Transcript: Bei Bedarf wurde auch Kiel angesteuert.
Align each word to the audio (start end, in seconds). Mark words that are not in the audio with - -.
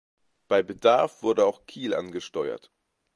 Bei 0.47 0.63
Bedarf 0.63 1.21
wurde 1.21 1.45
auch 1.45 1.67
Kiel 1.67 1.93
angesteuert. 1.93 2.71